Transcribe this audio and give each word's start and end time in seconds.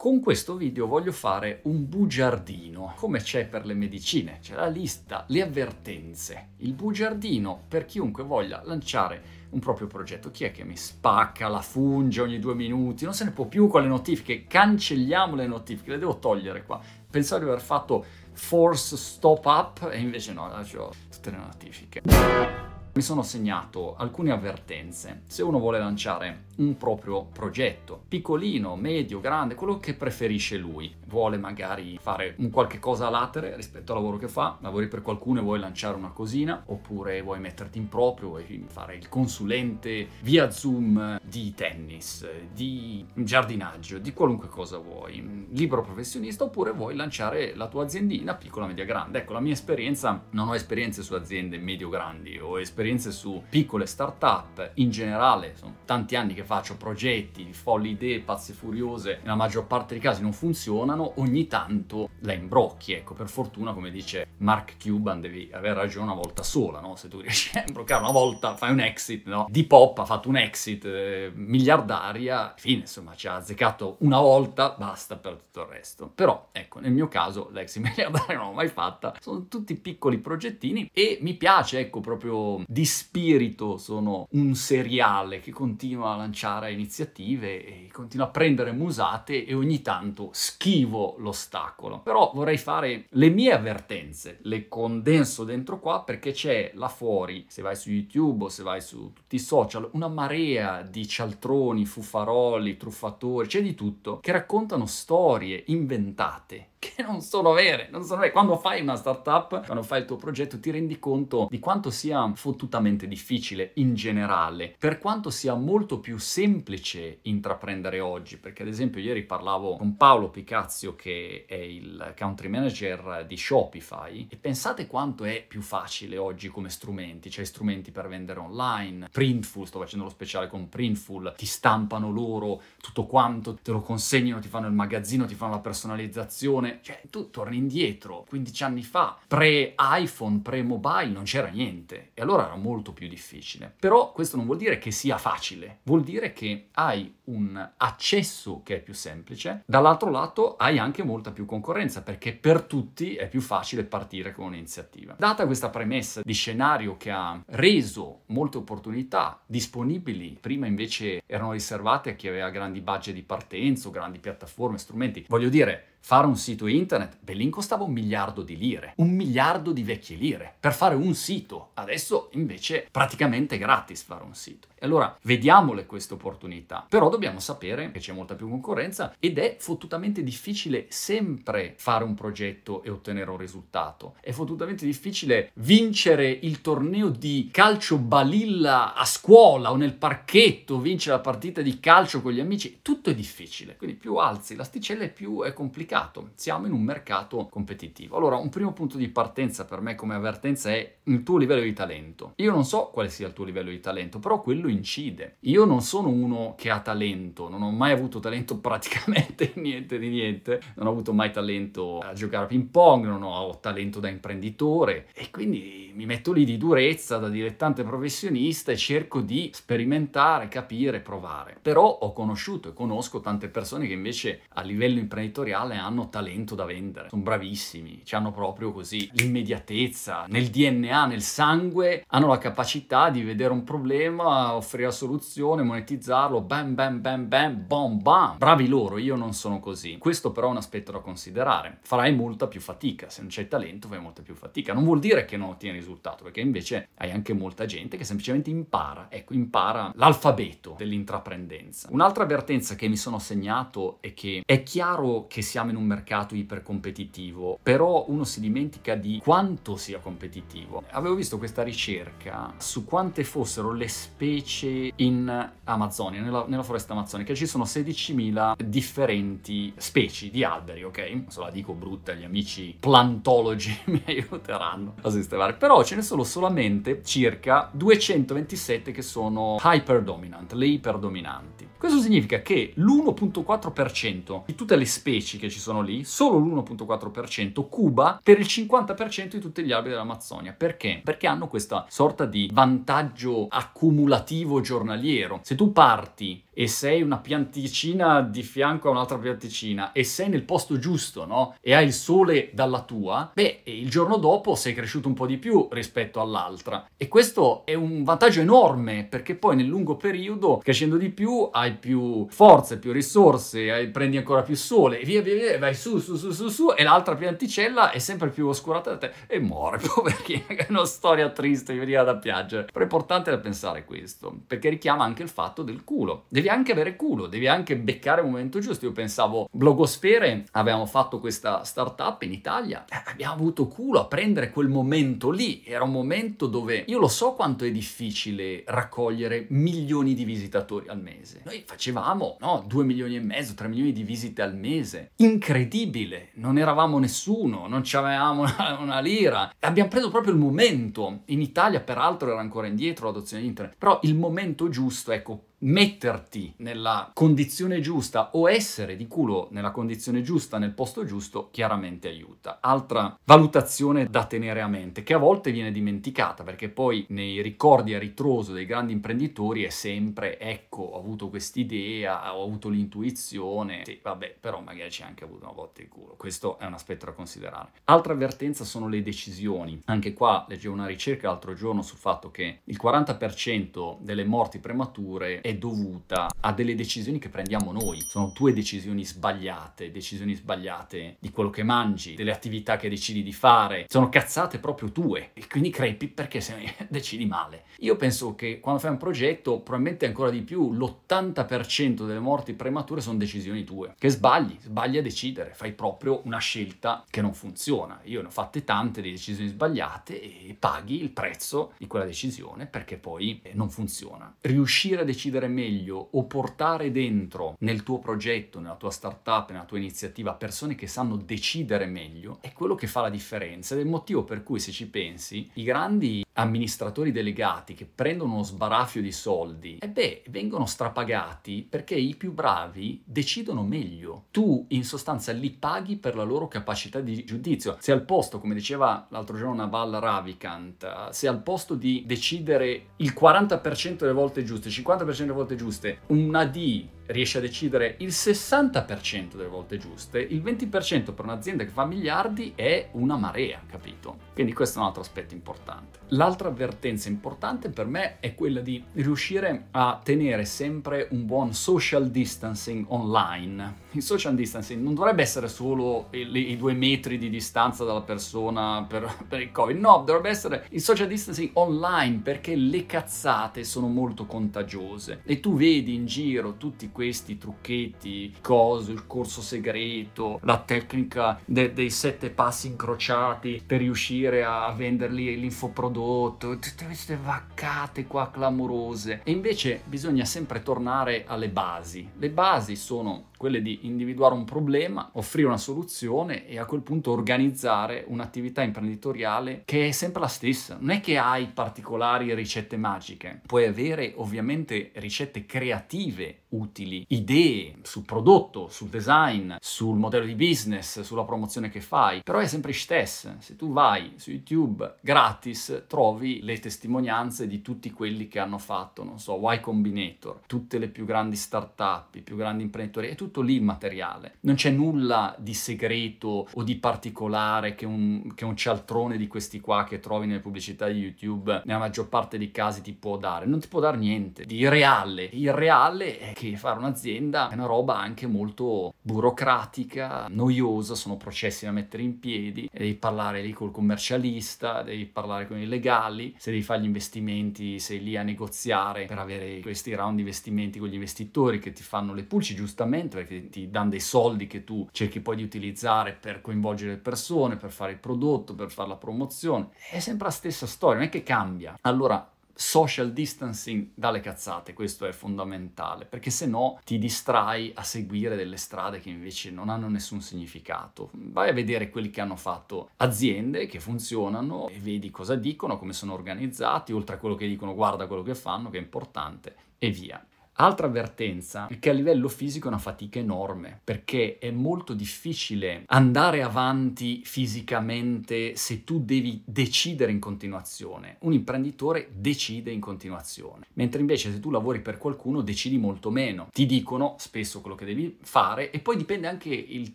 Con 0.00 0.20
questo 0.20 0.56
video 0.56 0.86
voglio 0.86 1.12
fare 1.12 1.60
un 1.64 1.86
bugiardino, 1.86 2.94
come 2.96 3.20
c'è 3.20 3.46
per 3.46 3.66
le 3.66 3.74
medicine, 3.74 4.38
c'è 4.40 4.54
la 4.54 4.66
lista, 4.66 5.26
le 5.28 5.42
avvertenze. 5.42 6.52
Il 6.60 6.72
bugiardino 6.72 7.64
per 7.68 7.84
chiunque 7.84 8.22
voglia 8.22 8.62
lanciare 8.64 9.22
un 9.50 9.58
proprio 9.58 9.88
progetto. 9.88 10.30
Chi 10.30 10.44
è 10.44 10.52
che 10.52 10.64
mi 10.64 10.78
spacca 10.78 11.48
la 11.48 11.60
funge 11.60 12.22
ogni 12.22 12.38
due 12.38 12.54
minuti? 12.54 13.04
Non 13.04 13.12
se 13.12 13.24
ne 13.24 13.32
può 13.32 13.44
più 13.44 13.66
con 13.66 13.82
le 13.82 13.88
notifiche, 13.88 14.46
cancelliamo 14.46 15.36
le 15.36 15.46
notifiche, 15.46 15.90
le 15.90 15.98
devo 15.98 16.18
togliere 16.18 16.64
qua. 16.64 16.80
Pensavo 17.10 17.44
di 17.44 17.50
aver 17.50 17.60
fatto 17.60 18.02
force 18.32 18.96
stop 18.96 19.44
up 19.44 19.90
e 19.92 19.98
invece 19.98 20.32
no, 20.32 20.48
lascio 20.48 20.94
tutte 21.10 21.30
le 21.30 21.36
notifiche. 21.36 22.79
Mi 22.92 23.02
sono 23.02 23.22
segnato 23.22 23.94
alcune 23.94 24.32
avvertenze. 24.32 25.22
Se 25.26 25.44
uno 25.44 25.60
vuole 25.60 25.78
lanciare 25.78 26.46
un 26.56 26.76
proprio 26.76 27.22
progetto, 27.22 28.02
piccolino, 28.08 28.74
medio, 28.74 29.20
grande, 29.20 29.54
quello 29.54 29.78
che 29.78 29.94
preferisce 29.94 30.56
lui, 30.56 30.92
vuole 31.06 31.38
magari 31.38 31.98
fare 32.00 32.34
un 32.38 32.50
qualche 32.50 32.80
cosa 32.80 33.06
a 33.06 33.10
latere 33.10 33.54
rispetto 33.54 33.92
al 33.92 33.98
lavoro 34.00 34.18
che 34.18 34.26
fa, 34.26 34.58
lavori 34.60 34.88
per 34.88 35.02
qualcuno 35.02 35.38
e 35.38 35.42
vuoi 35.44 35.60
lanciare 35.60 35.96
una 35.96 36.10
cosina, 36.10 36.64
oppure 36.66 37.22
vuoi 37.22 37.38
metterti 37.38 37.78
in 37.78 37.88
proprio, 37.88 38.30
vuoi 38.30 38.66
fare 38.66 38.96
il 38.96 39.08
consulente 39.08 40.08
via 40.22 40.50
Zoom 40.50 41.20
di 41.22 41.54
tennis, 41.54 42.28
di 42.52 43.06
giardinaggio, 43.14 43.98
di 43.98 44.12
qualunque 44.12 44.48
cosa 44.48 44.78
vuoi, 44.78 45.46
libero 45.50 45.82
professionista, 45.82 46.42
oppure 46.42 46.72
vuoi 46.72 46.96
lanciare 46.96 47.54
la 47.54 47.68
tua 47.68 47.84
aziendina 47.84 48.34
piccola, 48.34 48.66
media, 48.66 48.84
grande. 48.84 49.20
Ecco, 49.20 49.32
la 49.32 49.40
mia 49.40 49.52
esperienza, 49.52 50.24
non 50.30 50.48
ho 50.48 50.54
esperienze 50.56 51.02
su 51.02 51.14
aziende 51.14 51.56
medio-grandi, 51.56 52.38
ho 52.38 52.58
esperienze 52.58 52.78
esperienze 52.80 53.12
su 53.12 53.42
piccole 53.46 53.84
start-up, 53.84 54.72
in 54.74 54.90
generale 54.90 55.54
sono 55.54 55.76
tanti 55.84 56.16
anni 56.16 56.32
che 56.32 56.44
faccio 56.44 56.78
progetti, 56.78 57.52
folli 57.52 57.90
idee, 57.90 58.20
pazze 58.20 58.54
furiose, 58.54 59.18
nella 59.22 59.34
maggior 59.34 59.66
parte 59.66 59.92
dei 59.92 60.02
casi 60.02 60.22
non 60.22 60.32
funzionano, 60.32 61.12
ogni 61.16 61.46
tanto 61.46 62.08
la 62.20 62.32
imbrocchi, 62.32 62.94
ecco, 62.94 63.12
per 63.12 63.28
fortuna 63.28 63.74
come 63.74 63.90
dice 63.90 64.28
Mark 64.38 64.76
Cuban 64.82 65.20
devi 65.20 65.50
aver 65.52 65.76
ragione 65.76 66.06
una 66.10 66.14
volta 66.14 66.42
sola, 66.42 66.80
no? 66.80 66.96
Se 66.96 67.08
tu 67.08 67.20
riesci 67.20 67.56
a 67.58 67.64
imbroccare 67.66 68.02
una 68.02 68.12
volta 68.12 68.56
fai 68.56 68.72
un 68.72 68.80
exit, 68.80 69.26
no? 69.26 69.46
Di 69.50 69.64
Pop 69.64 69.98
ha 69.98 70.06
fatto 70.06 70.30
un 70.30 70.36
exit 70.36 70.84
eh, 70.86 71.30
miliardaria, 71.34 72.54
fine, 72.56 72.80
insomma 72.80 73.14
ci 73.14 73.28
ha 73.28 73.34
azzeccato 73.34 73.96
una 74.00 74.20
volta, 74.20 74.74
basta 74.78 75.16
per 75.16 75.34
tutto 75.34 75.62
il 75.62 75.66
resto. 75.66 76.10
Però, 76.14 76.48
ecco, 76.52 76.80
nel 76.80 76.92
mio 76.92 77.08
caso 77.08 77.50
l'exit 77.52 77.82
miliardaria 77.84 78.38
non 78.38 78.48
l'ho 78.48 78.54
mai 78.54 78.68
fatta, 78.68 79.14
sono 79.20 79.46
tutti 79.48 79.76
piccoli 79.76 80.16
progettini 80.18 80.90
e 80.94 81.18
mi 81.20 81.34
piace, 81.34 81.78
ecco, 81.80 82.00
proprio 82.00 82.64
di 82.70 82.84
spirito 82.84 83.78
sono 83.78 84.28
un 84.30 84.54
seriale 84.54 85.40
che 85.40 85.50
continua 85.50 86.12
a 86.12 86.16
lanciare 86.16 86.70
iniziative 86.70 87.66
e 87.66 87.88
continua 87.90 88.26
a 88.26 88.30
prendere 88.30 88.70
musate 88.70 89.44
e 89.44 89.54
ogni 89.54 89.82
tanto 89.82 90.30
schivo 90.32 91.16
l'ostacolo. 91.18 91.98
Però 91.98 92.30
vorrei 92.32 92.58
fare 92.58 93.06
le 93.08 93.28
mie 93.28 93.50
avvertenze, 93.50 94.38
le 94.42 94.68
condenso 94.68 95.42
dentro 95.42 95.80
qua 95.80 96.04
perché 96.04 96.30
c'è 96.30 96.70
là 96.74 96.86
fuori, 96.86 97.44
se 97.48 97.60
vai 97.60 97.74
su 97.74 97.90
YouTube 97.90 98.44
o 98.44 98.48
se 98.48 98.62
vai 98.62 98.80
su 98.80 99.10
tutti 99.12 99.34
i 99.34 99.40
social, 99.40 99.88
una 99.94 100.06
marea 100.06 100.82
di 100.82 101.08
cialtroni, 101.08 101.84
fuffaroli, 101.84 102.76
truffatori, 102.76 103.48
c'è 103.48 103.62
di 103.62 103.74
tutto, 103.74 104.20
che 104.20 104.30
raccontano 104.30 104.86
storie 104.86 105.64
inventate 105.66 106.69
che 106.80 107.02
non 107.02 107.20
sono 107.20 107.52
vere, 107.52 107.88
non 107.92 108.02
sono 108.02 108.20
vere. 108.20 108.32
Quando 108.32 108.56
fai 108.56 108.80
una 108.80 108.96
startup, 108.96 109.64
quando 109.66 109.82
fai 109.82 110.00
il 110.00 110.06
tuo 110.06 110.16
progetto, 110.16 110.58
ti 110.58 110.70
rendi 110.70 110.98
conto 110.98 111.46
di 111.50 111.58
quanto 111.58 111.90
sia 111.90 112.32
fottutamente 112.34 113.06
difficile 113.06 113.72
in 113.74 113.94
generale, 113.94 114.74
per 114.78 114.98
quanto 114.98 115.28
sia 115.28 115.54
molto 115.54 116.00
più 116.00 116.18
semplice 116.18 117.18
intraprendere 117.22 118.00
oggi, 118.00 118.38
perché 118.38 118.62
ad 118.62 118.68
esempio 118.68 119.00
ieri 119.00 119.24
parlavo 119.24 119.76
con 119.76 119.96
Paolo 119.96 120.30
Picazio 120.30 120.96
che 120.96 121.44
è 121.46 121.54
il 121.54 122.14
country 122.18 122.48
manager 122.48 123.26
di 123.26 123.36
Shopify 123.36 124.26
e 124.30 124.36
pensate 124.36 124.86
quanto 124.86 125.24
è 125.24 125.44
più 125.46 125.60
facile 125.60 126.16
oggi 126.16 126.48
come 126.48 126.70
strumenti, 126.70 127.28
c'è 127.28 127.44
strumenti 127.44 127.90
per 127.90 128.08
vendere 128.08 128.40
online, 128.40 129.08
Printful, 129.12 129.66
sto 129.66 129.80
facendo 129.80 130.06
lo 130.06 130.10
speciale 130.10 130.48
con 130.48 130.70
Printful, 130.70 131.34
ti 131.36 131.44
stampano 131.44 132.10
loro 132.10 132.62
tutto 132.80 133.04
quanto, 133.04 133.58
te 133.60 133.70
lo 133.70 133.82
consegnano, 133.82 134.40
ti 134.40 134.48
fanno 134.48 134.66
il 134.66 134.72
magazzino, 134.72 135.26
ti 135.26 135.34
fanno 135.34 135.52
la 135.52 135.60
personalizzazione, 135.60 136.69
cioè 136.80 137.02
tu 137.10 137.30
torni 137.30 137.56
indietro, 137.56 138.24
15 138.28 138.64
anni 138.64 138.82
fa, 138.82 139.18
pre-iPhone, 139.26 140.40
pre-mobile 140.40 141.08
non 141.08 141.24
c'era 141.24 141.48
niente 141.48 142.10
e 142.14 142.22
allora 142.22 142.46
era 142.46 142.56
molto 142.56 142.92
più 142.92 143.08
difficile. 143.08 143.72
Però 143.78 144.12
questo 144.12 144.36
non 144.36 144.46
vuol 144.46 144.58
dire 144.58 144.78
che 144.78 144.90
sia 144.90 145.18
facile, 145.18 145.80
vuol 145.82 146.02
dire 146.02 146.32
che 146.32 146.68
hai 146.72 147.12
un 147.24 147.70
accesso 147.76 148.62
che 148.64 148.76
è 148.76 148.80
più 148.80 148.94
semplice, 148.94 149.62
dall'altro 149.66 150.10
lato 150.10 150.56
hai 150.56 150.78
anche 150.78 151.02
molta 151.02 151.30
più 151.30 151.44
concorrenza 151.44 152.02
perché 152.02 152.32
per 152.32 152.62
tutti 152.62 153.14
è 153.14 153.28
più 153.28 153.40
facile 153.40 153.84
partire 153.84 154.32
con 154.32 154.46
un'iniziativa. 154.46 155.16
Data 155.18 155.46
questa 155.46 155.68
premessa 155.68 156.22
di 156.24 156.32
scenario 156.32 156.96
che 156.96 157.10
ha 157.10 157.40
reso 157.46 158.22
molte 158.26 158.58
opportunità 158.58 159.40
disponibili, 159.46 160.38
prima 160.40 160.66
invece 160.66 161.22
erano 161.26 161.52
riservate 161.52 162.10
a 162.10 162.14
chi 162.14 162.28
aveva 162.28 162.50
grandi 162.50 162.80
budget 162.80 163.14
di 163.14 163.22
partenza 163.22 163.88
grandi 163.90 164.18
piattaforme, 164.18 164.78
strumenti, 164.78 165.24
voglio 165.28 165.48
dire, 165.48 165.89
fare 166.00 166.26
un 166.26 166.36
sito 166.36 166.66
internet, 166.66 167.18
Bellin 167.20 167.50
costava 167.50 167.84
un 167.84 167.92
miliardo 167.92 168.42
di 168.42 168.56
lire, 168.56 168.94
un 168.96 169.10
miliardo 169.10 169.72
di 169.72 169.82
vecchie 169.82 170.16
lire 170.16 170.54
per 170.58 170.72
fare 170.72 170.94
un 170.94 171.14
sito. 171.14 171.70
Adesso 171.74 172.30
invece 172.32 172.88
praticamente 172.90 173.56
è 173.56 173.58
gratis 173.58 174.02
fare 174.02 174.24
un 174.24 174.34
sito. 174.34 174.68
E 174.82 174.86
allora 174.86 175.14
vediamole 175.22 175.84
queste 175.84 176.14
opportunità. 176.14 176.86
Però 176.88 177.10
dobbiamo 177.10 177.38
sapere 177.38 177.90
che 177.90 177.98
c'è 177.98 178.14
molta 178.14 178.34
più 178.34 178.48
concorrenza 178.48 179.14
ed 179.20 179.38
è 179.38 179.56
fottutamente 179.58 180.22
difficile 180.22 180.86
sempre 180.88 181.74
fare 181.76 182.02
un 182.02 182.14
progetto 182.14 182.82
e 182.82 182.88
ottenere 182.88 183.30
un 183.30 183.36
risultato. 183.36 184.14
È 184.20 184.32
fottutamente 184.32 184.86
difficile 184.86 185.50
vincere 185.56 186.30
il 186.30 186.62
torneo 186.62 187.10
di 187.10 187.50
calcio 187.52 187.98
balilla 187.98 188.94
a 188.94 189.04
scuola 189.04 189.70
o 189.70 189.76
nel 189.76 189.92
parchetto, 189.92 190.80
vincere 190.80 191.16
la 191.16 191.22
partita 191.22 191.60
di 191.60 191.78
calcio 191.78 192.22
con 192.22 192.32
gli 192.32 192.40
amici. 192.40 192.78
Tutto 192.80 193.10
è 193.10 193.14
difficile. 193.14 193.76
Quindi 193.76 193.96
più 193.96 194.16
alzi 194.16 194.56
l'asticella 194.56 195.06
più 195.08 195.42
è 195.42 195.52
complicato. 195.52 196.30
Siamo 196.36 196.66
in 196.66 196.72
un 196.72 196.82
mercato 196.82 197.48
competitivo. 197.50 198.16
Allora, 198.16 198.36
un 198.36 198.48
primo 198.48 198.72
punto 198.72 198.96
di 198.96 199.08
partenza 199.08 199.66
per 199.66 199.82
me 199.82 199.94
come 199.94 200.14
avvertenza 200.14 200.70
è 200.70 200.96
il 201.04 201.22
tuo 201.22 201.36
livello 201.36 201.60
di 201.60 201.74
talento. 201.74 202.32
Io 202.36 202.50
non 202.50 202.64
so 202.64 202.86
quale 202.86 203.10
sia 203.10 203.26
il 203.26 203.34
tuo 203.34 203.44
livello 203.44 203.68
di 203.68 203.80
talento, 203.80 204.18
però 204.18 204.40
quello 204.40 204.68
incide. 204.70 205.36
Io 205.40 205.64
non 205.64 205.80
sono 205.82 206.08
uno 206.08 206.54
che 206.56 206.70
ha 206.70 206.80
talento, 206.80 207.48
non 207.48 207.62
ho 207.62 207.70
mai 207.70 207.92
avuto 207.92 208.20
talento 208.20 208.58
praticamente 208.60 209.52
niente 209.56 209.98
di 209.98 210.08
niente, 210.08 210.60
non 210.76 210.86
ho 210.86 210.90
avuto 210.90 211.12
mai 211.12 211.30
talento 211.30 211.98
a 211.98 212.12
giocare 212.12 212.44
a 212.44 212.48
ping 212.48 212.68
pong, 212.68 213.06
non 213.06 213.22
ho 213.22 213.58
talento 213.60 214.00
da 214.00 214.08
imprenditore 214.08 215.08
e 215.14 215.30
quindi 215.30 215.92
mi 215.94 216.06
metto 216.06 216.32
lì 216.32 216.44
di 216.44 216.56
durezza 216.56 217.18
da 217.18 217.28
dilettante 217.28 217.82
professionista 217.82 218.72
e 218.72 218.76
cerco 218.76 219.20
di 219.20 219.50
sperimentare, 219.52 220.48
capire, 220.48 221.00
provare. 221.00 221.58
Però 221.60 221.86
ho 221.86 222.12
conosciuto 222.12 222.70
e 222.70 222.72
conosco 222.72 223.20
tante 223.20 223.48
persone 223.48 223.86
che 223.86 223.92
invece 223.92 224.42
a 224.54 224.62
livello 224.62 224.98
imprenditoriale 224.98 225.76
hanno 225.76 226.08
talento 226.08 226.54
da 226.54 226.64
vendere, 226.64 227.08
sono 227.10 227.22
bravissimi, 227.22 228.02
hanno 228.10 228.32
proprio 228.32 228.72
così 228.72 229.08
l'immediatezza, 229.12 230.26
nel 230.28 230.48
DNA, 230.48 231.06
nel 231.06 231.22
sangue, 231.22 232.04
hanno 232.08 232.28
la 232.28 232.38
capacità 232.38 233.10
di 233.10 233.22
vedere 233.22 233.52
un 233.52 233.64
problema, 233.64 234.59
offrire 234.60 234.86
la 234.86 234.92
soluzione, 234.92 235.62
monetizzarlo, 235.62 236.40
bam 236.40 236.74
bam 236.74 237.00
bam 237.00 237.28
bam, 237.28 237.66
bom 237.66 238.00
bam. 238.00 238.38
Bravi 238.38 238.68
loro, 238.68 238.98
io 238.98 239.16
non 239.16 239.32
sono 239.32 239.58
così. 239.60 239.98
Questo 239.98 240.32
però 240.32 240.48
è 240.48 240.50
un 240.50 240.56
aspetto 240.58 240.92
da 240.92 241.00
considerare. 241.00 241.78
Farai 241.82 242.14
molta 242.14 242.46
più 242.46 242.60
fatica, 242.60 243.08
se 243.08 243.20
non 243.22 243.30
c'hai 243.32 243.48
talento 243.48 243.88
fai 243.88 244.00
molta 244.00 244.22
più 244.22 244.34
fatica. 244.34 244.72
Non 244.72 244.84
vuol 244.84 245.00
dire 245.00 245.24
che 245.24 245.36
non 245.36 245.48
ottieni 245.48 245.78
risultato, 245.78 246.24
perché 246.24 246.40
invece 246.40 246.88
hai 246.96 247.10
anche 247.10 247.32
molta 247.32 247.64
gente 247.66 247.96
che 247.96 248.04
semplicemente 248.04 248.50
impara, 248.50 249.06
ecco, 249.10 249.34
impara 249.34 249.92
l'alfabeto 249.96 250.74
dell'intraprendenza. 250.78 251.88
Un'altra 251.90 252.24
avvertenza 252.24 252.74
che 252.74 252.88
mi 252.88 252.96
sono 252.96 253.18
segnato 253.18 253.98
è 254.00 254.14
che 254.14 254.42
è 254.44 254.62
chiaro 254.62 255.26
che 255.28 255.42
siamo 255.42 255.70
in 255.70 255.76
un 255.76 255.84
mercato 255.84 256.34
ipercompetitivo, 256.34 257.58
però 257.62 258.04
uno 258.08 258.24
si 258.24 258.40
dimentica 258.40 258.94
di 258.94 259.20
quanto 259.22 259.76
sia 259.76 259.98
competitivo. 259.98 260.84
Avevo 260.90 261.14
visto 261.14 261.38
questa 261.38 261.62
ricerca 261.62 262.54
su 262.58 262.84
quante 262.84 263.24
fossero 263.24 263.72
le 263.72 263.88
specie 263.88 264.49
in 264.96 265.50
Amazzonia, 265.64 266.20
nella, 266.20 266.44
nella 266.48 266.62
foresta 266.62 266.92
amazzonica, 266.92 267.34
ci 267.34 267.46
sono 267.46 267.64
16.000 267.64 268.54
differenti 268.64 269.72
specie 269.76 270.30
di 270.30 270.44
alberi, 270.44 270.82
ok? 270.82 271.24
Se 271.28 271.40
la 271.40 271.50
dico 271.50 271.72
brutta, 271.72 272.12
gli 272.12 272.24
amici 272.24 272.76
plantologi 272.78 273.76
mi 273.86 274.02
aiuteranno 274.06 274.94
a 275.02 275.10
sistemare, 275.10 275.54
però 275.54 275.82
ce 275.84 275.96
ne 275.96 276.02
sono 276.02 276.24
solamente 276.24 277.02
circa 277.04 277.70
227 277.72 278.92
che 278.92 279.02
sono 279.02 279.58
hyperdominant, 279.62 280.52
le 280.52 280.66
iperdominanti. 280.66 281.68
Questo 281.80 282.00
significa 282.00 282.42
che 282.42 282.72
l'1.4% 282.74 284.42
di 284.44 284.54
tutte 284.54 284.76
le 284.76 284.84
specie 284.84 285.38
che 285.38 285.48
ci 285.48 285.58
sono 285.58 285.80
lì, 285.80 286.04
solo 286.04 286.38
l'1.4% 286.38 287.66
cuba 287.70 288.20
per 288.22 288.38
il 288.38 288.44
50% 288.44 289.28
di 289.30 289.38
tutti 289.38 289.64
gli 289.64 289.72
alberi 289.72 289.92
dell'Amazzonia. 289.92 290.52
Perché? 290.52 291.00
Perché 291.02 291.26
hanno 291.26 291.48
questa 291.48 291.86
sorta 291.88 292.26
di 292.26 292.50
vantaggio 292.52 293.46
accumulativo 293.48 294.39
coltivo 294.40 294.60
giornaliero. 294.60 295.40
Se 295.42 295.54
tu 295.54 295.72
parti 295.72 296.42
e 296.52 296.66
sei 296.66 297.00
una 297.00 297.18
pianticina 297.18 298.20
di 298.20 298.42
fianco 298.42 298.88
a 298.88 298.90
un'altra 298.90 299.16
pianticina 299.16 299.92
e 299.92 300.04
sei 300.04 300.28
nel 300.28 300.42
posto 300.42 300.78
giusto, 300.78 301.24
no? 301.24 301.54
E 301.60 301.74
hai 301.74 301.86
il 301.86 301.92
sole 301.92 302.50
dalla 302.52 302.82
tua, 302.82 303.30
beh, 303.32 303.62
il 303.64 303.88
giorno 303.88 304.16
dopo 304.16 304.54
sei 304.54 304.74
cresciuto 304.74 305.08
un 305.08 305.14
po' 305.14 305.26
di 305.26 305.38
più 305.38 305.68
rispetto 305.70 306.20
all'altra. 306.20 306.86
E 306.96 307.08
questo 307.08 307.62
è 307.64 307.74
un 307.74 308.02
vantaggio 308.04 308.40
enorme 308.40 309.06
perché 309.08 309.36
poi 309.36 309.56
nel 309.56 309.66
lungo 309.66 309.96
periodo, 309.96 310.58
crescendo 310.62 310.96
di 310.96 311.08
più, 311.08 311.48
hai 311.50 311.72
più 311.72 312.26
forze, 312.28 312.78
più 312.78 312.92
risorse, 312.92 313.70
hai, 313.70 313.88
prendi 313.88 314.18
ancora 314.18 314.42
più 314.42 314.56
sole 314.56 315.00
e 315.00 315.04
via 315.04 315.22
via 315.22 315.34
via, 315.34 315.58
vai 315.58 315.74
su 315.74 315.98
su 315.98 316.16
su 316.16 316.30
su 316.30 316.48
su 316.48 316.74
e 316.76 316.82
l'altra 316.82 317.14
pianticella 317.14 317.90
è 317.90 317.98
sempre 317.98 318.28
più 318.28 318.46
oscurata 318.46 318.90
da 318.90 318.98
te 318.98 319.12
e 319.26 319.38
muore, 319.38 319.78
poverina, 319.94 320.44
è 320.46 320.66
una 320.68 320.84
storia 320.84 321.30
triste, 321.30 321.72
mi 321.72 321.78
veniva 321.78 322.02
da 322.02 322.16
piangere. 322.16 322.64
Però 322.64 322.80
è 322.80 322.82
importante 322.82 323.30
da 323.30 323.38
pensare 323.38 323.84
questo, 323.84 324.29
perché 324.46 324.68
richiama 324.68 325.04
anche 325.04 325.22
il 325.22 325.28
fatto 325.28 325.62
del 325.62 325.84
culo. 325.84 326.24
Devi 326.28 326.48
anche 326.48 326.72
avere 326.72 326.96
culo, 326.96 327.26
devi 327.26 327.46
anche 327.46 327.76
beccare 327.76 328.20
il 328.20 328.26
momento 328.26 328.58
giusto. 328.58 328.84
Io 328.84 328.92
pensavo, 328.92 329.48
Blogosfere, 329.50 330.46
avevamo 330.52 330.86
fatto 330.86 331.20
questa 331.20 331.64
startup 331.64 332.22
in 332.22 332.32
Italia, 332.32 332.84
eh, 332.88 333.02
abbiamo 333.06 333.34
avuto 333.34 333.66
culo 333.66 334.00
a 334.00 334.06
prendere 334.06 334.50
quel 334.50 334.68
momento 334.68 335.30
lì. 335.30 335.62
Era 335.64 335.84
un 335.84 335.92
momento 335.92 336.46
dove 336.46 336.84
io 336.86 336.98
lo 336.98 337.08
so 337.08 337.34
quanto 337.34 337.64
è 337.64 337.70
difficile 337.70 338.62
raccogliere 338.66 339.46
milioni 339.50 340.14
di 340.14 340.24
visitatori 340.24 340.88
al 340.88 341.00
mese. 341.00 341.42
Noi 341.44 341.62
facevamo, 341.66 342.36
no, 342.40 342.64
2 342.66 342.84
milioni 342.84 343.16
e 343.16 343.20
mezzo, 343.20 343.54
3 343.54 343.68
milioni 343.68 343.92
di 343.92 344.02
visite 344.02 344.42
al 344.42 344.56
mese. 344.56 345.12
Incredibile, 345.16 346.30
non 346.34 346.58
eravamo 346.58 346.98
nessuno, 346.98 347.66
non 347.66 347.82
avevamo 347.92 348.42
una, 348.42 348.78
una 348.80 349.00
lira. 349.00 349.52
Abbiamo 349.60 349.88
preso 349.88 350.10
proprio 350.10 350.32
il 350.32 350.38
momento. 350.38 351.20
In 351.26 351.40
Italia, 351.40 351.80
peraltro, 351.80 352.30
era 352.30 352.40
ancora 352.40 352.66
indietro 352.66 353.06
l'adozione 353.06 353.42
di 353.42 353.48
internet. 353.48 353.76
Però 353.78 353.98
il 354.02 354.14
momento 354.20 354.68
giusto, 354.68 355.12
ecco, 355.12 355.46
metterti 355.60 356.54
nella 356.58 357.10
condizione 357.12 357.80
giusta 357.80 358.30
o 358.32 358.48
essere 358.48 358.96
di 358.96 359.06
culo 359.06 359.48
nella 359.50 359.70
condizione 359.70 360.22
giusta, 360.22 360.58
nel 360.58 360.72
posto 360.72 361.04
giusto, 361.04 361.48
chiaramente 361.50 362.08
aiuta. 362.08 362.58
Altra 362.60 363.18
valutazione 363.24 364.06
da 364.08 364.24
tenere 364.24 364.60
a 364.60 364.68
mente, 364.68 365.02
che 365.02 365.14
a 365.14 365.18
volte 365.18 365.50
viene 365.50 365.72
dimenticata, 365.72 366.42
perché 366.44 366.68
poi 366.68 367.04
nei 367.08 367.42
ricordi 367.42 367.94
a 367.94 367.98
ritroso 367.98 368.52
dei 368.52 368.66
grandi 368.66 368.92
imprenditori 368.92 369.64
è 369.64 369.70
sempre, 369.70 370.38
ecco, 370.38 370.82
ho 370.82 370.98
avuto 370.98 371.28
quest'idea, 371.28 372.34
ho 372.34 372.44
avuto 372.44 372.68
l'intuizione, 372.68 373.82
sì, 373.84 373.98
vabbè, 374.02 374.36
però 374.40 374.60
magari 374.60 374.90
ci 374.90 375.02
ha 375.02 375.06
anche 375.06 375.24
avuto 375.24 375.44
una 375.44 375.54
volta 375.54 375.82
il 375.82 375.88
culo. 375.88 376.14
Questo 376.16 376.58
è 376.58 376.64
un 376.64 376.74
aspetto 376.74 377.06
da 377.06 377.12
considerare. 377.12 377.70
Altra 377.84 378.12
avvertenza 378.12 378.64
sono 378.64 378.88
le 378.88 379.02
decisioni. 379.02 379.82
Anche 379.86 380.12
qua 380.12 380.46
leggevo 380.48 380.74
una 380.74 380.86
ricerca 380.86 381.28
l'altro 381.28 381.54
giorno 381.54 381.82
sul 381.82 381.98
fatto 381.98 382.30
che 382.30 382.60
il 382.64 382.78
40% 382.82 383.98
delle 384.00 384.24
morti 384.24 384.58
premature 384.58 385.40
è 385.40 385.49
dovuta 385.58 386.30
a 386.40 386.52
delle 386.52 386.74
decisioni 386.74 387.18
che 387.18 387.28
prendiamo 387.28 387.72
noi. 387.72 388.00
Sono 388.00 388.32
tue 388.32 388.52
decisioni 388.52 389.04
sbagliate, 389.04 389.90
decisioni 389.90 390.34
sbagliate 390.34 391.16
di 391.18 391.30
quello 391.30 391.50
che 391.50 391.62
mangi, 391.62 392.14
delle 392.14 392.32
attività 392.32 392.76
che 392.76 392.88
decidi 392.88 393.22
di 393.22 393.32
fare. 393.32 393.86
Sono 393.88 394.08
cazzate 394.08 394.58
proprio 394.58 394.90
tue 394.90 395.30
e 395.34 395.46
quindi 395.46 395.70
crepi 395.70 396.08
perché 396.08 396.40
se 396.40 396.74
decidi 396.88 397.26
male. 397.26 397.64
Io 397.78 397.96
penso 397.96 398.34
che 398.34 398.60
quando 398.60 398.80
fai 398.80 398.90
un 398.90 398.96
progetto, 398.98 399.60
probabilmente 399.60 400.06
ancora 400.06 400.30
di 400.30 400.42
più, 400.42 400.72
l'80% 400.72 402.06
delle 402.06 402.18
morti 402.18 402.54
premature 402.54 403.00
sono 403.00 403.18
decisioni 403.18 403.64
tue. 403.64 403.94
Che 403.98 404.08
sbagli, 404.08 404.56
sbagli 404.60 404.98
a 404.98 405.02
decidere, 405.02 405.52
fai 405.54 405.72
proprio 405.72 406.20
una 406.24 406.38
scelta 406.38 407.04
che 407.08 407.20
non 407.20 407.34
funziona. 407.34 408.00
Io 408.04 408.20
ne 408.20 408.28
ho 408.28 408.30
fatte 408.30 408.64
tante 408.64 409.00
di 409.00 409.10
decisioni 409.10 409.48
sbagliate 409.48 410.20
e 410.20 410.56
paghi 410.58 411.00
il 411.00 411.10
prezzo 411.10 411.72
di 411.78 411.86
quella 411.86 412.04
decisione 412.04 412.66
perché 412.66 412.96
poi 412.96 413.40
non 413.52 413.70
funziona. 413.70 414.34
Riuscire 414.40 415.02
a 415.02 415.04
decidere 415.04 415.39
decidere 415.40 415.48
meglio 415.48 416.08
o 416.12 416.24
portare 416.24 416.90
dentro 416.90 417.56
nel 417.60 417.82
tuo 417.82 417.98
progetto, 417.98 418.60
nella 418.60 418.76
tua 418.76 418.90
startup, 418.90 419.50
nella 419.50 419.64
tua 419.64 419.78
iniziativa 419.78 420.34
persone 420.34 420.74
che 420.74 420.86
sanno 420.86 421.16
decidere 421.16 421.86
meglio, 421.86 422.38
è 422.40 422.52
quello 422.52 422.74
che 422.74 422.86
fa 422.86 423.00
la 423.00 423.10
differenza 423.10 423.74
ed 423.74 423.80
è 423.80 423.84
il 423.84 423.88
motivo 423.88 424.24
per 424.24 424.42
cui 424.42 424.60
se 424.60 424.72
ci 424.72 424.88
pensi 424.88 425.48
i 425.54 425.62
grandi 425.62 426.24
amministratori 426.34 427.12
delegati 427.12 427.74
che 427.74 427.86
prendono 427.86 428.34
uno 428.34 428.42
sbaraffio 428.42 429.02
di 429.02 429.12
soldi, 429.12 429.78
e 429.80 429.88
beh, 429.88 430.24
vengono 430.28 430.66
strapagati 430.66 431.66
perché 431.68 431.94
i 431.94 432.14
più 432.16 432.32
bravi 432.32 433.02
decidono 433.04 433.62
meglio. 433.62 434.24
Tu 434.30 434.64
in 434.68 434.84
sostanza 434.84 435.32
li 435.32 435.50
paghi 435.50 435.96
per 435.96 436.16
la 436.16 436.22
loro 436.22 436.48
capacità 436.48 437.00
di 437.00 437.24
giudizio. 437.24 437.76
Se 437.80 437.92
al 437.92 438.02
posto, 438.02 438.40
come 438.40 438.54
diceva 438.54 439.06
l'altro 439.10 439.36
giorno 439.36 439.54
Naval 439.54 439.92
Ravikant, 439.92 441.10
se 441.10 441.28
al 441.28 441.42
posto 441.42 441.74
di 441.74 442.04
decidere 442.06 442.86
il 442.96 443.14
40% 443.18 443.98
delle 443.98 444.12
volte 444.12 444.44
giuste, 444.44 444.68
il 444.68 444.74
50% 444.74 445.18
delle 445.18 445.29
volte 445.32 445.56
giuste, 445.56 445.98
una 446.08 446.44
D 446.44 446.88
riesce 447.10 447.38
a 447.38 447.40
decidere 447.40 447.96
il 447.98 448.08
60% 448.08 449.36
delle 449.36 449.48
volte 449.48 449.78
giuste, 449.78 450.20
il 450.20 450.42
20% 450.42 451.12
per 451.12 451.24
un'azienda 451.24 451.64
che 451.64 451.70
fa 451.70 451.84
miliardi 451.84 452.52
è 452.54 452.88
una 452.92 453.16
marea, 453.16 453.60
capito? 453.66 454.28
Quindi 454.32 454.52
questo 454.52 454.78
è 454.78 454.82
un 454.82 454.88
altro 454.88 455.02
aspetto 455.02 455.34
importante. 455.34 455.98
L'altra 456.08 456.48
avvertenza 456.48 457.08
importante 457.08 457.68
per 457.70 457.86
me 457.86 458.18
è 458.20 458.34
quella 458.34 458.60
di 458.60 458.82
riuscire 458.94 459.66
a 459.72 460.00
tenere 460.02 460.44
sempre 460.44 461.08
un 461.10 461.26
buon 461.26 461.52
social 461.52 462.10
distancing 462.10 462.86
online. 462.88 463.88
Il 463.92 464.02
social 464.02 464.34
distancing 464.34 464.80
non 464.82 464.94
dovrebbe 464.94 465.22
essere 465.22 465.48
solo 465.48 466.08
i, 466.12 466.50
i 466.50 466.56
due 466.56 466.74
metri 466.74 467.18
di 467.18 467.28
distanza 467.28 467.84
dalla 467.84 468.02
persona 468.02 468.84
per, 468.88 469.16
per 469.28 469.40
il 469.40 469.50
covid, 469.50 469.78
no, 469.78 470.02
dovrebbe 470.06 470.28
essere 470.28 470.66
il 470.70 470.80
social 470.80 471.08
distancing 471.08 471.50
online 471.54 472.20
perché 472.22 472.54
le 472.54 472.86
cazzate 472.86 473.64
sono 473.64 473.88
molto 473.88 474.26
contagiose 474.26 475.22
e 475.24 475.40
tu 475.40 475.54
vedi 475.54 475.94
in 475.94 476.06
giro 476.06 476.56
tutti 476.56 476.90
questi 476.90 476.99
questi 477.00 477.38
trucchetti, 477.38 478.34
coso, 478.42 478.92
il 478.92 479.06
corso 479.06 479.40
segreto, 479.40 480.38
la 480.42 480.58
tecnica 480.58 481.40
de- 481.46 481.72
dei 481.72 481.88
sette 481.88 482.28
passi 482.28 482.66
incrociati 482.66 483.62
per 483.64 483.78
riuscire 483.78 484.44
a 484.44 484.70
venderli 484.72 485.40
l'infoprodotto, 485.40 486.58
tutte 486.58 486.84
queste 486.84 487.16
vaccate 487.16 488.06
qua 488.06 488.30
clamorose. 488.30 489.22
E 489.24 489.30
invece 489.30 489.80
bisogna 489.86 490.26
sempre 490.26 490.62
tornare 490.62 491.24
alle 491.26 491.48
basi. 491.48 492.06
Le 492.18 492.28
basi 492.28 492.76
sono 492.76 493.28
quelle 493.40 493.62
di 493.62 493.86
individuare 493.86 494.34
un 494.34 494.44
problema, 494.44 495.08
offrire 495.14 495.46
una 495.46 495.56
soluzione 495.56 496.46
e 496.46 496.58
a 496.58 496.66
quel 496.66 496.82
punto 496.82 497.10
organizzare 497.10 498.04
un'attività 498.06 498.60
imprenditoriale 498.60 499.62
che 499.64 499.88
è 499.88 499.92
sempre 499.92 500.20
la 500.20 500.26
stessa. 500.26 500.76
Non 500.78 500.90
è 500.90 501.00
che 501.00 501.16
hai 501.16 501.46
particolari 501.46 502.34
ricette 502.34 502.76
magiche, 502.76 503.40
puoi 503.46 503.64
avere 503.64 504.12
ovviamente 504.16 504.90
ricette 504.96 505.46
creative 505.46 506.42
utili, 506.50 507.06
idee 507.08 507.76
sul 507.80 508.04
prodotto, 508.04 508.68
sul 508.68 508.88
design, 508.88 509.54
sul 509.58 509.96
modello 509.96 510.26
di 510.26 510.34
business, 510.34 511.00
sulla 511.00 511.24
promozione 511.24 511.70
che 511.70 511.80
fai, 511.80 512.20
però 512.22 512.40
è 512.40 512.46
sempre 512.46 512.74
stessa. 512.74 513.36
Se 513.38 513.56
tu 513.56 513.72
vai 513.72 514.12
su 514.16 514.32
YouTube 514.32 514.96
gratis 515.00 515.84
trovi 515.86 516.42
le 516.42 516.58
testimonianze 516.58 517.46
di 517.46 517.62
tutti 517.62 517.90
quelli 517.90 518.28
che 518.28 518.38
hanno 518.38 518.58
fatto, 518.58 519.02
non 519.02 519.18
so, 519.18 519.40
Y 519.50 519.60
Combinator, 519.60 520.40
tutte 520.46 520.76
le 520.76 520.88
più 520.88 521.06
grandi 521.06 521.36
start-up, 521.36 522.16
i 522.16 522.20
più 522.20 522.36
grandi 522.36 522.64
imprenditori, 522.64 523.08
è 523.08 523.14
tutto 523.14 523.28
tutto 523.30 523.40
lì 523.42 523.60
materiale. 523.60 524.34
Non 524.40 524.56
c'è 524.56 524.70
nulla 524.70 525.34
di 525.38 525.54
segreto 525.54 526.48
o 526.52 526.62
di 526.64 526.76
particolare 526.76 527.76
che 527.76 527.86
un, 527.86 528.34
che 528.34 528.44
un 528.44 528.56
cialtrone 528.56 529.16
di 529.16 529.28
questi 529.28 529.60
qua 529.60 529.84
che 529.84 530.00
trovi 530.00 530.26
nelle 530.26 530.40
pubblicità 530.40 530.88
di 530.88 530.98
YouTube 530.98 531.62
nella 531.64 531.78
maggior 531.78 532.08
parte 532.08 532.36
dei 532.36 532.50
casi 532.50 532.82
ti 532.82 532.92
può 532.92 533.16
dare. 533.16 533.46
Non 533.46 533.60
ti 533.60 533.68
può 533.68 533.80
dare 533.80 533.96
niente 533.96 534.44
di 534.44 534.68
reale. 534.68 535.28
Il 535.32 535.52
reale 535.52 536.18
è 536.18 536.32
che 536.32 536.56
fare 536.56 536.78
un'azienda 536.78 537.48
è 537.48 537.54
una 537.54 537.66
roba 537.66 537.98
anche 537.98 538.26
molto 538.26 538.94
burocratica, 539.00 540.26
noiosa, 540.28 540.94
sono 540.96 541.16
processi 541.16 541.64
da 541.64 541.70
mettere 541.70 542.02
in 542.02 542.18
piedi, 542.18 542.68
devi 542.72 542.94
parlare 542.94 543.42
lì 543.42 543.52
col 543.52 543.70
commercialista, 543.70 544.82
devi 544.82 545.06
parlare 545.06 545.46
con 545.46 545.58
i 545.58 545.66
legali, 545.66 546.34
se 546.36 546.50
devi 546.50 546.62
fare 546.62 546.80
gli 546.80 546.86
investimenti 546.86 547.78
sei 547.78 548.02
lì 548.02 548.16
a 548.16 548.22
negoziare 548.22 549.06
per 549.06 549.18
avere 549.18 549.60
questi 549.60 549.94
round 549.94 550.16
di 550.16 550.22
investimenti 550.22 550.78
con 550.80 550.88
gli 550.88 550.94
investitori 550.94 551.60
che 551.60 551.72
ti 551.72 551.82
fanno 551.82 552.12
le 552.12 552.24
pulci 552.24 552.54
giustamente 552.54 553.19
perché 553.24 553.48
ti 553.48 553.70
danno 553.70 553.90
dei 553.90 554.00
soldi 554.00 554.46
che 554.46 554.64
tu 554.64 554.88
cerchi 554.92 555.20
poi 555.20 555.36
di 555.36 555.42
utilizzare 555.42 556.12
per 556.12 556.40
coinvolgere 556.40 556.92
le 556.92 556.98
persone, 556.98 557.56
per 557.56 557.70
fare 557.70 557.92
il 557.92 557.98
prodotto, 557.98 558.54
per 558.54 558.70
fare 558.70 558.88
la 558.88 558.96
promozione. 558.96 559.68
È 559.90 559.98
sempre 559.98 560.26
la 560.26 560.32
stessa 560.32 560.66
storia, 560.66 560.98
non 560.98 561.06
è 561.06 561.10
che 561.10 561.22
cambia. 561.22 561.76
Allora, 561.82 562.30
social 562.60 563.12
distancing 563.12 563.88
dalle 563.94 564.20
cazzate, 564.20 564.74
questo 564.74 565.06
è 565.06 565.12
fondamentale, 565.12 566.04
perché 566.04 566.30
se 566.30 566.46
no 566.46 566.78
ti 566.84 566.98
distrai 566.98 567.72
a 567.74 567.82
seguire 567.82 568.36
delle 568.36 568.58
strade 568.58 569.00
che 569.00 569.08
invece 569.08 569.50
non 569.50 569.70
hanno 569.70 569.88
nessun 569.88 570.20
significato. 570.20 571.10
Vai 571.12 571.48
a 571.48 571.54
vedere 571.54 571.88
quelli 571.88 572.10
che 572.10 572.20
hanno 572.20 572.36
fatto 572.36 572.90
aziende 572.96 573.66
che 573.66 573.80
funzionano 573.80 574.68
e 574.68 574.78
vedi 574.78 575.10
cosa 575.10 575.36
dicono, 575.36 575.78
come 575.78 575.94
sono 575.94 576.12
organizzati, 576.12 576.92
oltre 576.92 577.16
a 577.16 577.18
quello 577.18 577.34
che 577.34 577.46
dicono 577.46 577.74
guarda 577.74 578.06
quello 578.06 578.22
che 578.22 578.34
fanno, 578.34 578.68
che 578.68 578.78
è 578.78 578.82
importante, 578.82 579.56
e 579.78 579.90
via. 579.90 580.22
Altra 580.60 580.88
avvertenza 580.88 581.68
è 581.68 581.78
che 581.78 581.88
a 581.88 581.94
livello 581.94 582.28
fisico 582.28 582.66
è 582.66 582.68
una 582.68 582.76
fatica 582.76 583.18
enorme, 583.18 583.80
perché 583.82 584.36
è 584.36 584.50
molto 584.50 584.92
difficile 584.92 585.84
andare 585.86 586.42
avanti 586.42 587.22
fisicamente 587.24 588.54
se 588.56 588.84
tu 588.84 589.02
devi 589.02 589.40
decidere 589.46 590.12
in 590.12 590.18
continuazione. 590.18 591.16
Un 591.20 591.32
imprenditore 591.32 592.10
decide 592.14 592.72
in 592.72 592.80
continuazione, 592.80 593.68
mentre 593.72 594.02
invece 594.02 594.30
se 594.30 594.38
tu 594.38 594.50
lavori 594.50 594.82
per 594.82 594.98
qualcuno 594.98 595.40
decidi 595.40 595.78
molto 595.78 596.10
meno. 596.10 596.48
Ti 596.52 596.66
dicono 596.66 597.14
spesso 597.18 597.62
quello 597.62 597.74
che 597.74 597.86
devi 597.86 598.18
fare 598.20 598.70
e 598.70 598.80
poi 598.80 598.98
dipende 598.98 599.28
anche 599.28 599.48
il 599.48 599.94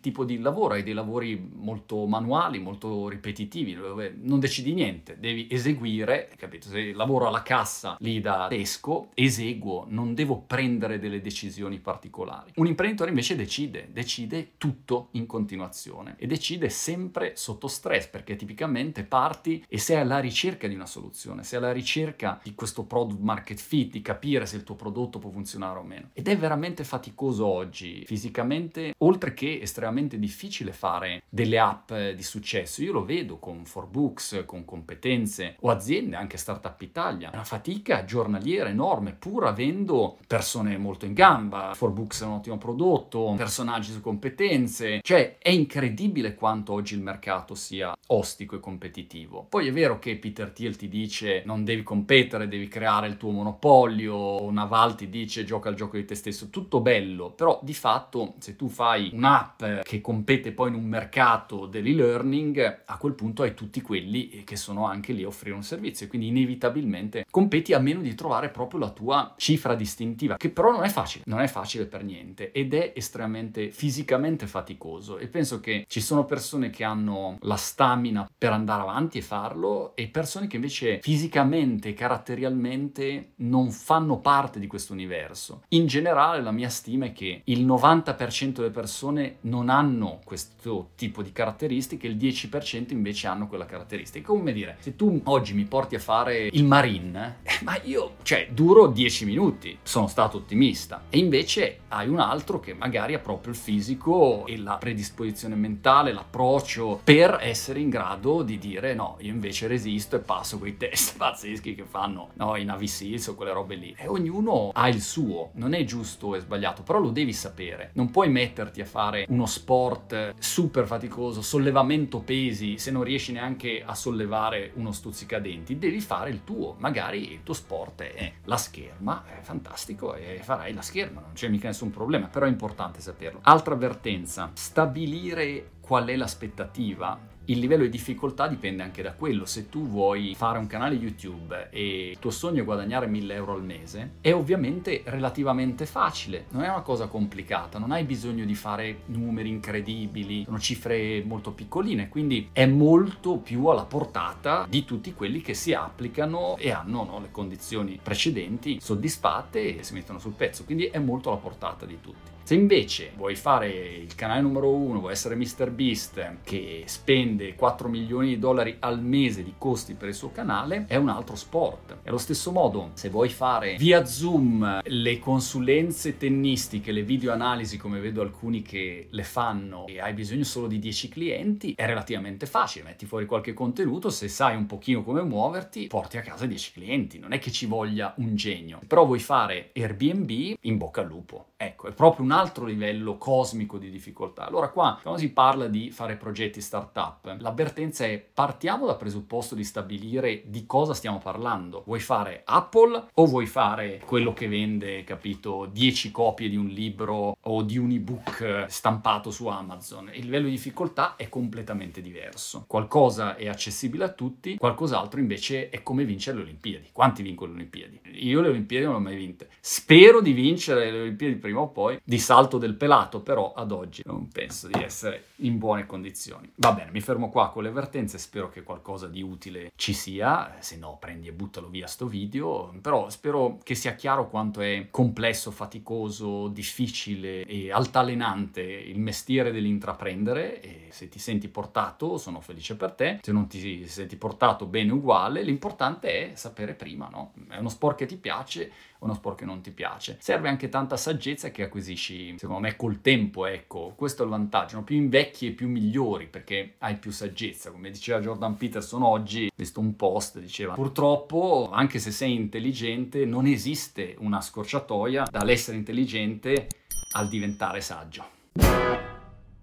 tipo 0.00 0.24
di 0.24 0.40
lavoro, 0.40 0.74
hai 0.74 0.82
dei 0.82 0.94
lavori 0.94 1.48
molto 1.54 2.06
manuali, 2.06 2.58
molto 2.58 3.08
ripetitivi, 3.08 3.76
dove 3.76 4.12
non 4.20 4.40
decidi 4.40 4.74
niente, 4.74 5.16
devi 5.20 5.46
eseguire, 5.48 6.28
capito? 6.36 6.66
Se 6.66 6.92
lavoro 6.92 7.28
alla 7.28 7.42
cassa 7.42 7.96
lì 8.00 8.20
da 8.20 8.48
tesco, 8.48 9.10
eseguo, 9.14 9.86
non 9.90 10.12
devo 10.14 10.38
prendere 10.38 10.54
delle 10.56 11.20
decisioni 11.20 11.78
particolari. 11.80 12.52
Un 12.54 12.66
imprenditore 12.66 13.10
invece 13.10 13.36
decide, 13.36 13.88
decide 13.92 14.52
tutto 14.56 15.08
in 15.12 15.26
continuazione 15.26 16.14
e 16.18 16.26
decide 16.26 16.70
sempre 16.70 17.36
sotto 17.36 17.68
stress 17.68 18.06
perché 18.06 18.36
tipicamente 18.36 19.04
parti 19.04 19.62
e 19.68 19.76
sei 19.76 19.98
alla 19.98 20.18
ricerca 20.18 20.66
di 20.66 20.74
una 20.74 20.86
soluzione, 20.86 21.44
sei 21.44 21.58
alla 21.58 21.72
ricerca 21.72 22.40
di 22.42 22.54
questo 22.54 22.84
product 22.84 23.20
market 23.20 23.58
fit, 23.58 23.92
di 23.92 24.00
capire 24.00 24.46
se 24.46 24.56
il 24.56 24.64
tuo 24.64 24.76
prodotto 24.76 25.18
può 25.18 25.30
funzionare 25.30 25.78
o 25.78 25.82
meno. 25.82 26.08
Ed 26.14 26.26
è 26.26 26.38
veramente 26.38 26.84
faticoso 26.84 27.44
oggi, 27.44 28.04
fisicamente, 28.06 28.94
oltre 28.98 29.34
che 29.34 29.58
estremamente 29.60 30.18
difficile 30.18 30.72
fare 30.72 31.24
delle 31.28 31.58
app 31.58 31.92
di 31.92 32.22
successo. 32.22 32.82
Io 32.82 32.92
lo 32.92 33.04
vedo 33.04 33.38
con 33.38 33.66
Forbooks, 33.66 34.44
con 34.46 34.64
competenze 34.64 35.56
o 35.60 35.70
aziende, 35.70 36.16
anche 36.16 36.38
Startup 36.38 36.80
Italia. 36.80 37.30
È 37.30 37.34
una 37.34 37.44
fatica 37.44 38.06
giornaliera 38.06 38.70
enorme, 38.70 39.12
pur 39.12 39.44
avendo 39.44 40.16
persone 40.26 40.44
molto 40.54 41.04
in 41.04 41.12
gamba. 41.12 41.72
Forbooks 41.74 42.22
è 42.22 42.24
un 42.24 42.32
ottimo 42.32 42.58
prodotto, 42.58 43.34
personaggi 43.36 43.92
su 43.92 44.00
competenze. 44.00 45.00
Cioè, 45.02 45.38
è 45.38 45.50
incredibile 45.50 46.34
quanto 46.34 46.72
oggi 46.72 46.94
il 46.94 47.00
mercato 47.02 47.54
sia 47.54 47.94
ostico 48.08 48.56
e 48.56 48.60
competitivo. 48.60 49.46
Poi 49.48 49.68
è 49.68 49.72
vero 49.72 49.98
che 49.98 50.16
Peter 50.16 50.50
Thiel 50.50 50.76
ti 50.76 50.88
dice 50.88 51.42
non 51.44 51.64
devi 51.64 51.82
competere, 51.82 52.48
devi 52.48 52.68
creare 52.68 53.08
il 53.08 53.16
tuo 53.16 53.30
monopolio, 53.30 54.50
Naval 54.50 54.94
ti 54.94 55.08
dice 55.08 55.44
gioca 55.44 55.68
il 55.68 55.76
gioco 55.76 55.96
di 55.96 56.04
te 56.04 56.14
stesso, 56.14 56.50
tutto 56.50 56.80
bello, 56.80 57.30
però 57.30 57.60
di 57.62 57.74
fatto 57.74 58.34
se 58.38 58.56
tu 58.56 58.68
fai 58.68 59.10
un'app 59.12 59.62
che 59.82 60.00
compete 60.00 60.52
poi 60.52 60.68
in 60.68 60.74
un 60.74 60.84
mercato 60.84 61.66
dell'e-learning, 61.66 62.82
a 62.86 62.96
quel 62.98 63.14
punto 63.14 63.42
hai 63.42 63.54
tutti 63.54 63.80
quelli 63.80 64.42
che 64.44 64.56
sono 64.56 64.86
anche 64.86 65.12
lì 65.12 65.22
a 65.22 65.28
offrire 65.28 65.54
un 65.54 65.62
servizio 65.62 66.06
e 66.06 66.08
quindi 66.08 66.28
inevitabilmente 66.28 67.24
competi 67.30 67.72
a 67.72 67.78
meno 67.78 68.00
di 68.00 68.14
trovare 68.14 68.48
proprio 68.48 68.80
la 68.80 68.90
tua 68.90 69.34
cifra 69.36 69.74
distintiva, 69.74 70.25
che 70.34 70.50
però 70.50 70.72
non 70.72 70.84
è 70.84 70.88
facile, 70.88 71.22
non 71.26 71.40
è 71.40 71.46
facile 71.46 71.86
per 71.86 72.02
niente 72.02 72.50
ed 72.50 72.74
è 72.74 72.92
estremamente 72.96 73.70
fisicamente 73.70 74.46
faticoso 74.46 75.18
e 75.18 75.28
penso 75.28 75.60
che 75.60 75.84
ci 75.88 76.00
sono 76.00 76.24
persone 76.24 76.70
che 76.70 76.82
hanno 76.82 77.36
la 77.42 77.56
stamina 77.56 78.28
per 78.36 78.52
andare 78.52 78.82
avanti 78.82 79.18
e 79.18 79.22
farlo 79.22 79.94
e 79.94 80.08
persone 80.08 80.46
che 80.46 80.56
invece 80.56 81.00
fisicamente, 81.02 81.94
caratterialmente 81.94 83.32
non 83.36 83.70
fanno 83.70 84.18
parte 84.18 84.58
di 84.58 84.66
questo 84.66 84.92
universo. 84.92 85.62
In 85.68 85.86
generale 85.86 86.42
la 86.42 86.50
mia 86.50 86.68
stima 86.68 87.06
è 87.06 87.12
che 87.12 87.42
il 87.44 87.66
90% 87.66 88.52
delle 88.52 88.70
persone 88.70 89.36
non 89.42 89.68
hanno 89.68 90.20
questo 90.24 90.90
tipo 90.96 91.22
di 91.22 91.32
caratteristiche, 91.32 92.06
il 92.06 92.16
10% 92.16 92.92
invece 92.92 93.26
hanno 93.26 93.46
quella 93.46 93.66
caratteristica. 93.66 94.26
Come 94.26 94.52
dire, 94.52 94.76
se 94.80 94.96
tu 94.96 95.20
oggi 95.24 95.54
mi 95.54 95.64
porti 95.64 95.94
a 95.94 96.00
fare 96.00 96.48
il 96.50 96.64
marine, 96.64 97.38
eh, 97.42 97.58
ma 97.62 97.78
io, 97.82 98.16
cioè, 98.22 98.48
duro 98.50 98.86
10 98.86 99.24
minuti, 99.24 99.78
sono 99.82 100.06
stato 100.16 100.38
ottimista. 100.38 101.02
E 101.10 101.18
invece 101.18 101.80
hai 101.88 102.08
un 102.08 102.20
altro 102.20 102.58
che 102.58 102.72
magari 102.72 103.12
ha 103.12 103.18
proprio 103.18 103.52
il 103.52 103.58
fisico 103.58 104.46
e 104.46 104.56
la 104.56 104.78
predisposizione 104.78 105.54
mentale, 105.56 106.10
l'approccio 106.10 107.02
per 107.04 107.36
essere 107.42 107.80
in 107.80 107.90
grado 107.90 108.42
di 108.42 108.56
dire 108.58 108.94
no, 108.94 109.16
io 109.20 109.30
invece 109.30 109.66
resisto 109.66 110.16
e 110.16 110.20
passo 110.20 110.56
quei 110.56 110.78
test 110.78 111.18
pazzeschi 111.18 111.74
che 111.74 111.84
fanno 111.84 112.30
no, 112.36 112.56
i 112.56 112.64
Navy 112.64 112.86
Seals 112.86 113.26
o 113.26 113.34
quelle 113.34 113.52
robe 113.52 113.74
lì. 113.74 113.94
E 113.94 114.08
ognuno 114.08 114.70
ha 114.72 114.88
il 114.88 115.02
suo, 115.02 115.50
non 115.56 115.74
è 115.74 115.84
giusto 115.84 116.34
e 116.34 116.40
sbagliato, 116.40 116.82
però 116.82 116.98
lo 116.98 117.10
devi 117.10 117.34
sapere. 117.34 117.90
Non 117.92 118.10
puoi 118.10 118.30
metterti 118.30 118.80
a 118.80 118.86
fare 118.86 119.26
uno 119.28 119.44
sport 119.44 120.32
super 120.38 120.86
faticoso, 120.86 121.42
sollevamento 121.42 122.20
pesi, 122.20 122.78
se 122.78 122.90
non 122.90 123.04
riesci 123.04 123.32
neanche 123.32 123.82
a 123.84 123.94
sollevare 123.94 124.70
uno 124.76 124.92
stuzzicadenti, 124.92 125.76
devi 125.78 126.00
fare 126.00 126.30
il 126.30 126.42
tuo. 126.42 126.74
Magari 126.78 127.32
il 127.32 127.42
tuo 127.42 127.52
sport 127.52 128.00
è 128.00 128.32
la 128.44 128.56
scherma, 128.56 129.24
è 129.26 129.42
fantastico 129.42 130.04
e 130.14 130.40
farai 130.42 130.72
la 130.72 130.82
scherma, 130.82 131.20
non 131.20 131.32
c'è 131.32 131.48
mica 131.48 131.68
nessun 131.68 131.90
problema, 131.90 132.26
però 132.28 132.46
è 132.46 132.48
importante 132.48 133.00
saperlo. 133.00 133.40
Altra 133.42 133.74
avvertenza, 133.74 134.50
stabilire 134.54 135.70
qual 135.80 136.06
è 136.06 136.16
l'aspettativa 136.16 137.18
il 137.46 137.58
livello 137.58 137.84
di 137.84 137.90
difficoltà 137.90 138.46
dipende 138.46 138.82
anche 138.82 139.02
da 139.02 139.12
quello. 139.12 139.44
Se 139.44 139.68
tu 139.68 139.86
vuoi 139.86 140.34
fare 140.36 140.58
un 140.58 140.66
canale 140.66 140.94
YouTube 140.94 141.68
e 141.70 142.10
il 142.10 142.18
tuo 142.18 142.30
sogno 142.30 142.62
è 142.62 142.64
guadagnare 142.64 143.06
1000 143.06 143.34
euro 143.34 143.54
al 143.54 143.64
mese, 143.64 144.14
è 144.20 144.32
ovviamente 144.32 145.02
relativamente 145.06 145.86
facile, 145.86 146.46
non 146.50 146.62
è 146.62 146.68
una 146.68 146.82
cosa 146.82 147.06
complicata, 147.06 147.78
non 147.78 147.92
hai 147.92 148.04
bisogno 148.04 148.44
di 148.44 148.54
fare 148.54 149.02
numeri 149.06 149.48
incredibili, 149.48 150.44
sono 150.44 150.58
cifre 150.58 151.22
molto 151.24 151.52
piccoline, 151.52 152.08
quindi 152.08 152.48
è 152.52 152.66
molto 152.66 153.38
più 153.38 153.66
alla 153.66 153.84
portata 153.84 154.66
di 154.68 154.84
tutti 154.84 155.14
quelli 155.14 155.40
che 155.40 155.54
si 155.54 155.72
applicano 155.72 156.56
e 156.56 156.70
hanno 156.70 157.04
no, 157.04 157.20
le 157.20 157.30
condizioni 157.30 157.98
precedenti 158.02 158.78
soddisfatte 158.80 159.78
e 159.78 159.82
si 159.82 159.94
mettono 159.94 160.18
sul 160.18 160.32
pezzo, 160.32 160.64
quindi 160.64 160.86
è 160.86 160.98
molto 160.98 161.30
alla 161.30 161.38
portata 161.38 161.86
di 161.86 161.98
tutti. 162.00 162.35
Se 162.46 162.54
invece 162.54 163.10
vuoi 163.16 163.34
fare 163.34 163.68
il 163.68 164.14
canale 164.14 164.40
numero 164.40 164.70
uno, 164.72 165.00
vuoi 165.00 165.10
essere 165.10 165.34
MrBeast 165.34 166.36
che 166.44 166.84
spende 166.86 167.56
4 167.56 167.88
milioni 167.88 168.28
di 168.28 168.38
dollari 168.38 168.76
al 168.78 169.02
mese 169.02 169.42
di 169.42 169.54
costi 169.58 169.94
per 169.94 170.06
il 170.06 170.14
suo 170.14 170.30
canale, 170.30 170.84
è 170.86 170.94
un 170.94 171.08
altro 171.08 171.34
sport. 171.34 171.96
Allo 172.04 172.18
stesso 172.18 172.52
modo, 172.52 172.90
se 172.94 173.08
vuoi 173.08 173.30
fare 173.30 173.74
via 173.74 174.04
Zoom 174.04 174.78
le 174.84 175.18
consulenze 175.18 176.16
tennistiche, 176.18 176.92
le 176.92 177.02
video 177.02 177.32
analisi 177.32 177.78
come 177.78 177.98
vedo 177.98 178.20
alcuni 178.20 178.62
che 178.62 179.08
le 179.10 179.24
fanno 179.24 179.84
e 179.88 179.98
hai 179.98 180.12
bisogno 180.12 180.44
solo 180.44 180.68
di 180.68 180.78
10 180.78 181.08
clienti, 181.08 181.74
è 181.76 181.84
relativamente 181.84 182.46
facile, 182.46 182.84
metti 182.84 183.06
fuori 183.06 183.26
qualche 183.26 183.54
contenuto, 183.54 184.08
se 184.08 184.28
sai 184.28 184.54
un 184.54 184.66
pochino 184.66 185.02
come 185.02 185.22
muoverti, 185.22 185.88
porti 185.88 186.16
a 186.16 186.22
casa 186.22 186.46
10 186.46 186.72
clienti, 186.74 187.18
non 187.18 187.32
è 187.32 187.40
che 187.40 187.50
ci 187.50 187.66
voglia 187.66 188.14
un 188.18 188.36
genio. 188.36 188.78
Però 188.86 189.04
vuoi 189.04 189.18
fare 189.18 189.72
Airbnb, 189.74 190.58
in 190.60 190.76
bocca 190.76 191.00
al 191.00 191.08
lupo. 191.08 191.46
Ecco, 191.58 191.88
è 191.88 191.92
proprio 191.92 192.22
un 192.22 192.32
altro 192.32 192.66
livello 192.66 193.16
cosmico 193.16 193.78
di 193.78 193.88
difficoltà. 193.88 194.46
Allora 194.46 194.68
qua, 194.68 194.98
quando 195.00 195.18
si 195.18 195.30
parla 195.30 195.68
di 195.68 195.90
fare 195.90 196.16
progetti 196.16 196.60
startup, 196.60 197.34
l'avvertenza 197.38 198.04
è 198.04 198.18
partiamo 198.18 198.84
dal 198.84 198.98
presupposto 198.98 199.54
di 199.54 199.64
stabilire 199.64 200.42
di 200.44 200.66
cosa 200.66 200.92
stiamo 200.92 201.18
parlando. 201.18 201.82
Vuoi 201.86 202.00
fare 202.00 202.42
Apple 202.44 203.06
o 203.14 203.24
vuoi 203.24 203.46
fare 203.46 204.02
quello 204.04 204.34
che 204.34 204.48
vende, 204.48 205.02
capito, 205.04 205.66
10 205.72 206.10
copie 206.10 206.50
di 206.50 206.56
un 206.56 206.66
libro 206.66 207.38
o 207.40 207.62
di 207.62 207.78
un 207.78 207.90
ebook 207.90 208.66
stampato 208.68 209.30
su 209.30 209.46
Amazon? 209.46 210.10
Il 210.12 210.24
livello 210.24 210.44
di 210.44 210.50
difficoltà 210.50 211.16
è 211.16 211.30
completamente 211.30 212.02
diverso. 212.02 212.64
Qualcosa 212.66 213.34
è 213.36 213.48
accessibile 213.48 214.04
a 214.04 214.10
tutti, 214.10 214.58
qualcos'altro 214.58 215.20
invece 215.20 215.70
è 215.70 215.82
come 215.82 216.04
vincere 216.04 216.36
le 216.36 216.42
Olimpiadi. 216.42 216.90
Quanti 216.92 217.22
vincono 217.22 217.52
le 217.52 217.60
Olimpiadi? 217.60 218.00
Io 218.26 218.42
le 218.42 218.48
Olimpiadi 218.48 218.84
non 218.84 218.92
le 218.92 219.00
ho 219.00 219.02
mai 219.02 219.16
vinte. 219.16 219.48
Spero 219.58 220.20
di 220.20 220.32
vincere 220.32 220.90
le 220.90 221.00
Olimpiadi 221.00 221.44
prima 221.46 221.60
o 221.60 221.68
poi 221.68 222.00
di 222.02 222.18
salto 222.18 222.58
del 222.58 222.74
pelato, 222.74 223.20
però 223.20 223.52
ad 223.52 223.70
oggi 223.70 224.02
non 224.04 224.26
penso 224.28 224.66
di 224.66 224.82
essere 224.82 225.26
in 225.36 225.58
buone 225.58 225.86
condizioni. 225.86 226.50
Va 226.56 226.72
bene, 226.72 226.90
mi 226.90 227.00
fermo 227.00 227.30
qua 227.30 227.50
con 227.50 227.62
le 227.62 227.68
avvertenze, 227.68 228.18
spero 228.18 228.48
che 228.48 228.64
qualcosa 228.64 229.06
di 229.06 229.22
utile 229.22 229.70
ci 229.76 229.92
sia, 229.92 230.56
se 230.58 230.76
no 230.76 230.96
prendi 230.98 231.28
e 231.28 231.32
buttalo 231.32 231.68
via 231.68 231.86
sto 231.86 232.08
video, 232.08 232.74
però 232.82 233.08
spero 233.10 233.58
che 233.62 233.76
sia 233.76 233.94
chiaro 233.94 234.28
quanto 234.28 234.60
è 234.60 234.88
complesso, 234.90 235.52
faticoso, 235.52 236.48
difficile 236.48 237.44
e 237.44 237.70
altalenante 237.70 238.62
il 238.62 238.98
mestiere 238.98 239.52
dell'intraprendere 239.52 240.60
e 240.60 240.86
se 240.90 241.08
ti 241.08 241.20
senti 241.20 241.46
portato 241.46 242.18
sono 242.18 242.40
felice 242.40 242.74
per 242.74 242.90
te, 242.90 243.20
se 243.22 243.30
non 243.30 243.46
ti 243.46 243.86
senti 243.86 244.16
portato 244.16 244.66
bene 244.66 244.90
uguale, 244.90 245.42
l'importante 245.42 246.32
è 246.32 246.34
sapere 246.34 246.74
prima, 246.74 247.08
no? 247.08 247.32
È 247.48 247.58
uno 247.58 247.68
sport 247.68 247.98
che 247.98 248.06
ti 248.06 248.16
piace, 248.16 248.72
uno 249.06 249.14
sport 249.14 249.38
che 249.38 249.44
non 249.44 249.60
ti 249.60 249.70
piace. 249.70 250.16
Serve 250.20 250.48
anche 250.48 250.68
tanta 250.68 250.96
saggezza 250.96 251.50
che 251.50 251.64
acquisisci, 251.64 252.36
secondo 252.38 252.60
me, 252.60 252.76
col 252.76 253.00
tempo, 253.00 253.46
ecco. 253.46 253.94
Questo 253.96 254.22
è 254.22 254.24
il 254.24 254.30
vantaggio, 254.30 254.76
no? 254.76 254.84
più 254.84 254.96
invecchi 254.96 255.48
e 255.48 255.50
più 255.52 255.68
migliori 255.68 256.26
perché 256.26 256.74
hai 256.78 256.96
più 256.96 257.10
saggezza. 257.10 257.70
Come 257.70 257.90
diceva 257.90 258.20
Jordan 258.20 258.56
Peterson 258.56 259.02
oggi, 259.02 259.50
visto 259.54 259.80
un 259.80 259.96
post, 259.96 260.38
diceva, 260.38 260.74
purtroppo, 260.74 261.70
anche 261.72 261.98
se 261.98 262.10
sei 262.10 262.34
intelligente, 262.34 263.24
non 263.24 263.46
esiste 263.46 264.14
una 264.18 264.40
scorciatoia 264.40 265.28
dall'essere 265.30 265.76
intelligente 265.76 266.68
al 267.12 267.28
diventare 267.28 267.80
saggio. 267.80 269.05